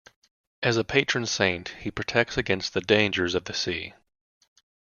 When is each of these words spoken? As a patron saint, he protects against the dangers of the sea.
As 0.63 0.77
a 0.77 0.83
patron 0.83 1.27
saint, 1.27 1.69
he 1.81 1.91
protects 1.91 2.35
against 2.35 2.73
the 2.73 2.81
dangers 2.81 3.35
of 3.35 3.45
the 3.45 3.53
sea. 3.53 3.93